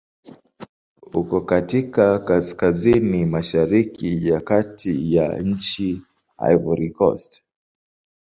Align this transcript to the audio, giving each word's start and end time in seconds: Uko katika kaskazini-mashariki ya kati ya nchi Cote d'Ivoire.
Uko 1.13 1.41
katika 1.41 2.19
kaskazini-mashariki 2.19 4.27
ya 4.27 4.41
kati 4.41 5.15
ya 5.15 5.41
nchi 5.41 5.95
Cote 6.37 6.57
d'Ivoire. 6.57 7.41